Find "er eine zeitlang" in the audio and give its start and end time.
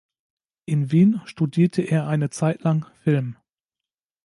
1.83-2.87